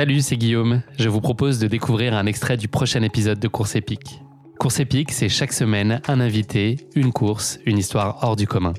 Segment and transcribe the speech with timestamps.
[0.00, 0.80] Salut, c'est Guillaume.
[0.98, 4.22] Je vous propose de découvrir un extrait du prochain épisode de Course épique.
[4.58, 8.72] Course épique, c'est chaque semaine un invité, une course, une histoire hors du commun.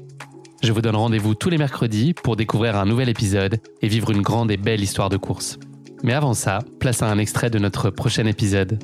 [0.64, 4.24] Je vous donne rendez-vous tous les mercredis pour découvrir un nouvel épisode et vivre une
[4.24, 5.60] grande et belle histoire de course.
[6.02, 8.84] Mais avant ça, place à un extrait de notre prochain épisode.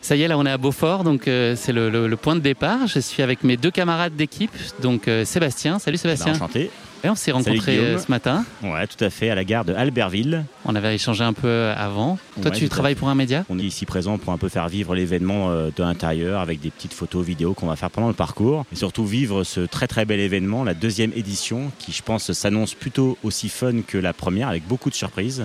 [0.00, 2.36] Ça y est, là on est à Beaufort, donc euh, c'est le, le- le point
[2.36, 2.86] de départ.
[2.86, 5.78] Je suis avec mes deux camarades d'équipe, donc euh, Sébastien.
[5.78, 6.32] Salut Sébastien.
[6.32, 6.70] Bah, enchanté.
[7.04, 8.44] Et on s'est rencontrés euh, ce matin.
[8.62, 10.44] Ouais, tout à fait, à la gare de Albertville.
[10.64, 12.18] On avait échangé un peu euh, avant.
[12.40, 13.44] Toi, Ouais, tu travailles pour un média?
[13.48, 16.70] On est ici présent pour un peu faire vivre l'événement euh, de l'intérieur avec des
[16.70, 18.64] petites photos, vidéos qu'on va faire pendant le parcours.
[18.72, 22.74] Et surtout vivre ce très très bel événement, la deuxième édition, qui je pense s'annonce
[22.74, 25.44] plutôt aussi fun que la première, avec beaucoup de surprises.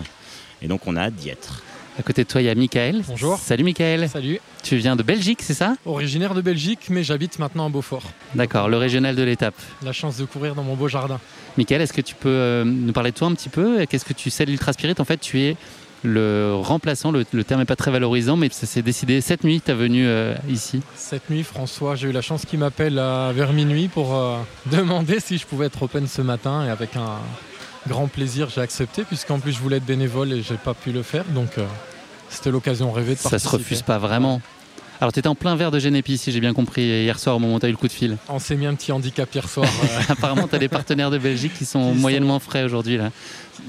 [0.61, 1.63] Et donc on a hâte d'y être.
[1.99, 3.01] À côté de toi, il y a Michael.
[3.07, 3.39] Bonjour.
[3.39, 4.07] Salut Michael.
[4.07, 5.75] Salut, Tu viens de Belgique, c'est ça?
[5.83, 8.03] Originaire de Belgique, mais j'habite maintenant à Beaufort.
[8.35, 9.55] D'accord, le régional de l'étape.
[9.83, 11.19] La chance de courir dans mon beau jardin.
[11.57, 13.83] Michael, est-ce que tu peux euh, nous parler de toi un petit peu?
[13.87, 14.93] Qu'est-ce que tu sais de l'Ultra Spirit?
[14.99, 15.55] En fait, tu es
[16.03, 19.59] le remplaçant, le, le terme n'est pas très valorisant, mais ça s'est décidé cette nuit,
[19.65, 20.81] tu es venu euh, ici.
[20.95, 22.95] Cette nuit, François, j'ai eu la chance qu'il m'appelle
[23.33, 26.63] vers minuit pour euh, demander si je pouvais être open ce matin.
[26.63, 27.17] Et avec un
[27.87, 31.01] grand plaisir, j'ai accepté, puisqu'en plus je voulais être bénévole et j'ai pas pu le
[31.03, 31.25] faire.
[31.25, 31.65] Donc euh,
[32.29, 33.51] c'était l'occasion rêvée de Ça participer.
[33.57, 34.41] se refuse pas vraiment.
[34.99, 37.39] Alors, tu étais en plein verre de Génépi, si j'ai bien compris, hier soir au
[37.39, 38.17] moment où tu as eu le coup de fil.
[38.29, 39.67] On s'est mis un petit handicap hier soir.
[39.83, 42.97] euh, Apparemment, tu as des partenaires de Belgique qui sont Qui sont- moyennement frais aujourd'hui,
[42.97, 43.11] là, de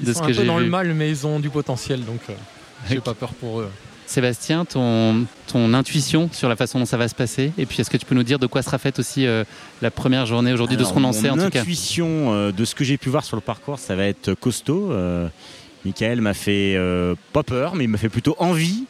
[0.02, 2.02] ils ce sont que un peu j'ai dans le mal, mais ils ont du potentiel,
[2.02, 2.32] donc euh,
[2.88, 3.70] j'ai pas peur pour eux.
[4.08, 7.90] Sébastien, ton, ton intuition sur la façon dont ça va se passer, et puis est-ce
[7.90, 9.44] que tu peux nous dire de quoi sera faite aussi euh,
[9.82, 12.64] la première journée aujourd'hui, de ce qu'on en sait en tout cas intuition euh, de
[12.64, 14.90] ce que j'ai pu voir sur le parcours, ça va être costaud.
[14.92, 15.28] Euh,
[15.84, 18.84] Michael m'a fait euh, pas peur, mais il m'a fait plutôt envie.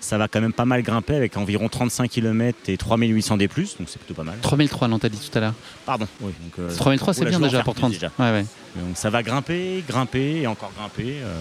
[0.00, 3.56] Ça va quand même pas mal grimper avec environ 35 km et 3800 D+, donc
[3.86, 4.34] c'est plutôt pas mal.
[4.42, 5.54] 3003, non, t'as dit tout à l'heure.
[5.86, 6.08] Pardon.
[6.20, 7.92] Oui, donc, euh, 3003, c'est oula, bien déjà pour plus 30.
[7.92, 8.10] déjà.
[8.18, 8.46] Ouais, ouais.
[8.74, 11.18] Donc ça va grimper, grimper et encore grimper.
[11.22, 11.36] euh,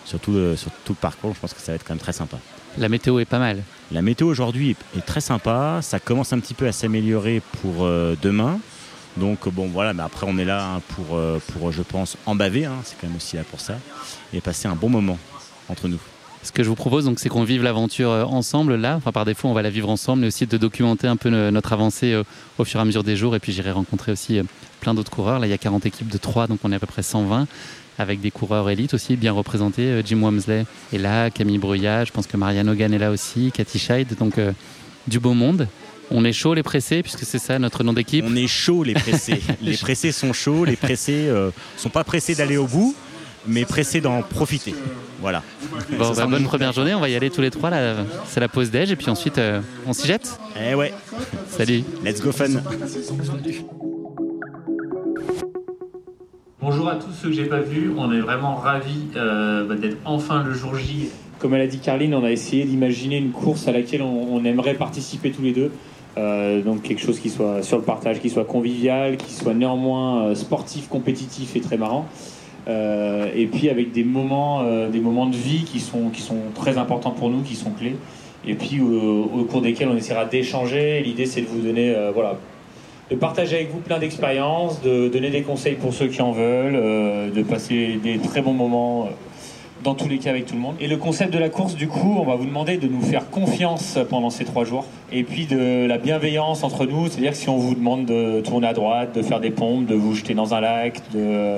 [0.00, 0.08] voilà.
[0.08, 2.12] Surtout euh, sur tout le parcours, je pense que ça va être quand même très
[2.12, 2.38] sympa.
[2.78, 3.62] La météo est pas mal.
[3.90, 5.80] La météo aujourd'hui est, très sympa.
[5.82, 8.60] Ça commence un petit peu à s'améliorer pour euh, demain.
[9.16, 12.36] Donc bon voilà, mais après on est là hein, pour, euh, pour je pense en
[12.36, 12.66] baver.
[12.66, 12.76] hein.
[12.84, 13.74] c'est quand même aussi là pour ça
[14.32, 15.18] et passer un bon moment
[15.68, 15.98] entre nous.
[16.42, 18.96] Ce que je vous propose, donc, c'est qu'on vive l'aventure ensemble là.
[18.96, 21.74] Enfin, par défaut, on va la vivre ensemble, mais aussi de documenter un peu notre
[21.74, 22.18] avancée
[22.56, 23.36] au fur et à mesure des jours.
[23.36, 24.40] Et puis, j'irai rencontrer aussi
[24.80, 25.38] plein d'autres coureurs.
[25.38, 27.46] Là, il y a 40 équipes de 3, donc on est à peu près 120,
[27.98, 29.86] avec des coureurs élites aussi bien représentés.
[29.86, 33.50] Euh, Jim Wamsley est là, Camille Bruyat, je pense que Marianne Hogan est là aussi,
[33.52, 34.52] Cathy Scheid, donc euh,
[35.06, 35.68] du beau monde.
[36.10, 38.24] On est chaud les pressés, puisque c'est ça notre nom d'équipe.
[38.26, 39.40] On est chaud les pressés.
[39.62, 40.64] les pressés sont chauds.
[40.64, 42.96] Les pressés euh, sont pas pressés d'aller au bout,
[43.46, 44.74] mais pressés d'en profiter.
[45.20, 45.42] Voilà.
[45.96, 47.70] Bon, Ça bah, bonne première journée, on va y aller tous les trois.
[47.70, 50.38] Là, c'est la pause déj, et puis ensuite, euh, on s'y jette.
[50.60, 50.92] Eh ouais.
[51.48, 51.84] Salut.
[52.04, 52.60] Let's go fun.
[56.62, 59.96] Bonjour à tous ceux que j'ai pas vus, on est vraiment ravis euh, bah, d'être
[60.04, 61.08] enfin le jour J.
[61.38, 64.74] Comme elle a dit Carline, on a essayé d'imaginer une course à laquelle on, aimerait
[64.74, 65.72] participer tous les deux.
[66.18, 70.24] Euh, donc quelque chose qui soit sur le partage, qui soit convivial, qui soit néanmoins
[70.24, 72.06] euh, sportif, compétitif et très marrant.
[72.68, 77.10] Et puis avec des moments, des moments de vie qui sont, qui sont très importants
[77.10, 77.96] pour nous, qui sont clés.
[78.46, 81.02] Et puis au, cours desquels on essaiera d'échanger.
[81.02, 82.36] L'idée c'est de vous donner, voilà,
[83.10, 86.76] de partager avec vous plein d'expériences, de donner des conseils pour ceux qui en veulent,
[86.76, 89.06] euh, de passer des très bons moments.
[89.06, 89.10] euh,
[89.82, 90.76] dans tous les cas avec tout le monde.
[90.80, 93.30] Et le concept de la course, du coup, on va vous demander de nous faire
[93.30, 94.84] confiance pendant ces trois jours.
[95.12, 98.66] Et puis de la bienveillance entre nous, c'est-à-dire que si on vous demande de tourner
[98.68, 101.56] à droite, de faire des pompes, de vous jeter dans un lac, de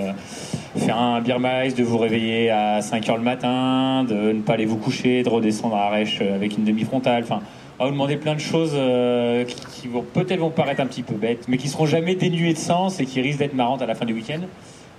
[0.76, 4.54] faire un beer mice, de vous réveiller à 5 heures le matin, de ne pas
[4.54, 7.40] aller vous coucher, de redescendre à Arèche avec une demi-frontale, enfin
[7.82, 11.46] va vous demander plein de choses euh, qui, peut-être vont paraître un petit peu bêtes,
[11.48, 14.04] mais qui seront jamais dénuées de sens et qui risquent d'être marrantes à la fin
[14.04, 14.40] du week-end.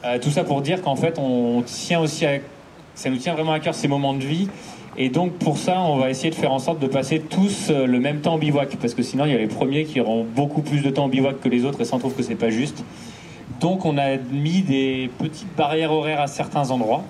[0.06, 2.26] Euh, tout ça pour dire qu'en fait, on tient aussi
[2.96, 4.48] ça nous tient vraiment à cœur ces moments de vie.
[4.98, 7.88] Et donc pour ça, on va essayer de faire en sorte de passer tous euh,
[7.88, 10.24] le même temps en bivouac, parce que sinon il y a les premiers qui auront
[10.24, 12.36] beaucoup plus de temps en bivouac que les autres, et ça on trouve que c'est
[12.36, 12.84] pas juste.
[13.60, 17.04] Donc on a mis des petites barrières horaires à certains endroits,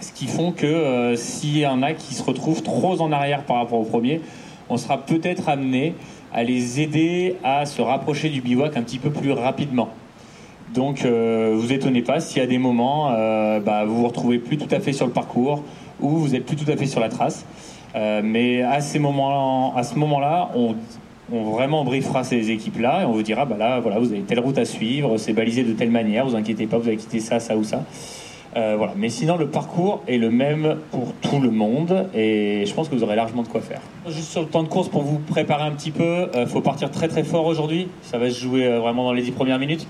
[0.00, 3.42] ce qui font que euh, s'il y en a qui se retrouvent trop en arrière
[3.42, 4.20] par rapport au premier,
[4.68, 5.94] on sera peut-être amené
[6.32, 9.88] à les aider à se rapprocher du bivouac un petit peu plus rapidement.
[10.74, 14.38] Donc euh, vous étonnez pas s'il y a des moments, euh, bah, vous vous retrouvez
[14.38, 15.62] plus tout à fait sur le parcours
[16.00, 17.46] ou vous êtes plus tout à fait sur la trace.
[17.94, 20.74] Euh, mais à ces moments, à ce moment-là, on,
[21.32, 24.40] on vraiment briefera ces équipes-là et on vous dira, bah là, voilà, vous avez telle
[24.40, 27.40] route à suivre, c'est balisé de telle manière, vous inquiétez pas, vous avez quitté ça,
[27.40, 27.84] ça ou ça.
[28.56, 28.94] Euh, voilà.
[28.96, 32.94] Mais sinon, le parcours est le même pour tout le monde et je pense que
[32.94, 33.80] vous aurez largement de quoi faire.
[34.06, 36.90] Juste sur le temps de course, pour vous préparer un petit peu, il faut partir
[36.90, 37.88] très très fort aujourd'hui.
[38.02, 39.86] Ça va se jouer euh, vraiment dans les 10 premières minutes.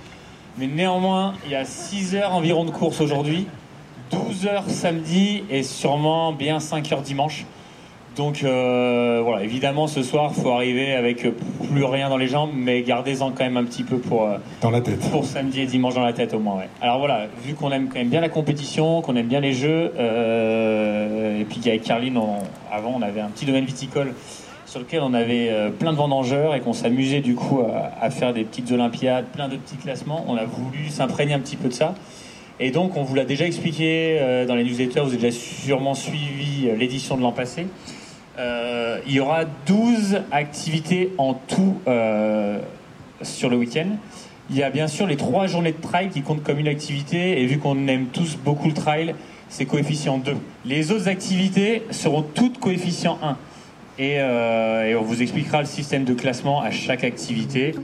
[0.58, 3.46] Mais néanmoins, il y a 6 heures environ de course aujourd'hui,
[4.10, 7.46] 12 heures samedi et sûrement bien 5 heures dimanche.
[8.18, 11.24] Donc euh, voilà, évidemment ce soir, il faut arriver avec
[11.70, 14.72] plus rien dans les jambes, mais gardez-en quand même un petit peu pour, euh, Dans
[14.72, 14.98] la tête.
[15.12, 16.56] pour samedi et dimanche dans la tête au moins.
[16.56, 16.68] Ouais.
[16.80, 19.92] Alors voilà, vu qu'on aime quand même bien la compétition, qu'on aime bien les jeux,
[19.96, 22.38] euh, et puis qu'avec Carline, on-
[22.72, 24.12] avant on avait un petit domaine viticole
[24.66, 28.34] sur lequel on avait plein de vendangeurs et qu'on s'amusait du coup à, à faire
[28.34, 31.72] des petites olympiades, plein de petits classements, on a voulu s'imprégner un petit peu de
[31.72, 31.94] ça.
[32.58, 34.18] Et donc on vous l'a déjà expliqué
[34.48, 37.66] dans les newsletters, vous avez déjà sûrement suivi l'édition de l'an passé.
[38.38, 42.60] Euh, il y aura 12 activités en tout euh,
[43.22, 43.96] sur le week-end.
[44.50, 47.42] Il y a bien sûr les trois journées de trail qui comptent comme une activité
[47.42, 49.14] et vu qu'on aime tous beaucoup le trail,
[49.48, 50.36] c'est coefficient 2.
[50.64, 53.36] Les autres activités seront toutes coefficient 1.
[53.98, 57.74] Et, euh, et on vous expliquera le système de classement à chaque activité.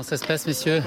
[0.00, 0.82] Comment ça se passe, messieurs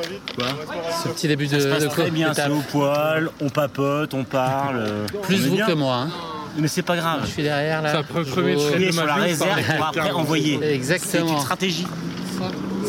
[1.03, 4.11] Ce petit début de, Ça se passe de très bien, c'est au poil, on papote,
[4.15, 4.77] on parle.
[4.79, 5.67] euh, Plus on vous bien.
[5.67, 5.95] que moi.
[6.07, 6.09] hein.
[6.57, 7.19] Mais c'est pas grave.
[7.23, 7.91] Je suis derrière là.
[7.91, 10.57] Ça peut es de sur la réserve pour après envoyer.
[10.59, 11.33] C'est Exactement.
[11.33, 11.85] une stratégie.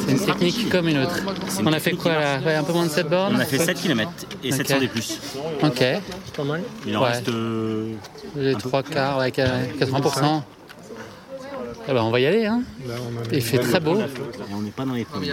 [0.07, 1.17] C'est une technique comme une autre.
[1.63, 3.59] On a fait quoi là Ouais, Un peu moins de 7 bornes On a fait
[3.59, 4.11] 7 km
[4.43, 4.57] et Ok.
[4.57, 5.19] 700 des plus.
[5.63, 5.85] Ok.
[6.39, 6.63] Pas mal.
[6.87, 7.09] Il en Ouais.
[7.11, 7.29] reste.
[7.29, 7.93] euh,
[8.35, 10.43] Les trois quarts, ouais, 80%.
[11.89, 12.47] Eh ben, on va y aller.
[12.47, 12.63] Hein.
[12.87, 13.99] Là, on a Il fait très beau.
[14.01, 14.05] et
[14.53, 15.33] on n'est pas dans les premiers.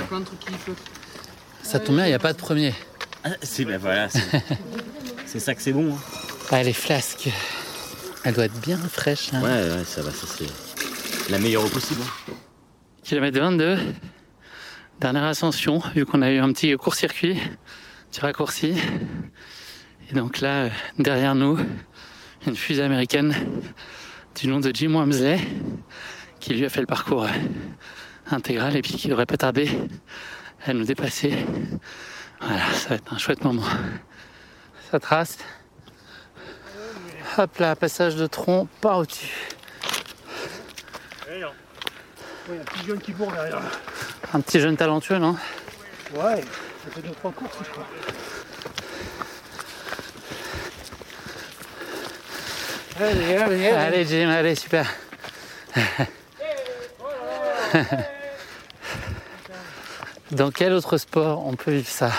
[1.64, 2.74] Ça tombe bien, il n'y a pas de premier.
[3.24, 4.22] Ah, c'est ben voilà, c'est
[5.28, 5.94] c'est ça que c'est bon.
[5.94, 5.98] hein.
[6.52, 7.30] Ah, les flasques.
[8.24, 9.30] Elle doit être bien fraîche.
[9.34, 9.42] Hein.
[9.42, 12.02] Ouais, ouais, ça va, ça c'est la meilleure au possible.
[12.04, 12.34] hein.
[13.04, 13.78] Kilomètre 22.
[15.00, 17.38] Dernière ascension, vu qu'on a eu un petit court-circuit,
[18.12, 18.74] petit raccourci.
[20.10, 20.70] Et donc là, euh,
[21.00, 21.58] derrière nous,
[22.46, 23.34] une fusée américaine
[24.40, 25.40] du nom de Jim Wamsley,
[26.42, 27.28] qui lui a fait le parcours
[28.30, 29.70] intégral et puis qui devrait pas tarder
[30.66, 31.34] à nous dépasser.
[32.42, 33.64] Voilà, ça va être un chouette moment.
[34.90, 35.38] Ça trace.
[37.38, 39.32] Hop là, passage de tronc par au-dessus.
[41.32, 43.62] Il y a un petit jeune qui court derrière.
[44.34, 45.38] Un petit jeune talentueux, non?
[46.14, 47.88] Ouais, ça fait deux trois courses, je crois.
[53.00, 53.68] Allez, allez, allez.
[53.70, 54.92] Allez Jim, allez, super.
[60.32, 62.12] Dans quel autre sport on peut vivre ça?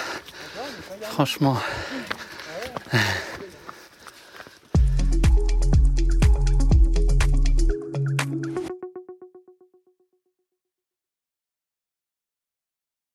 [1.03, 1.57] Franchement.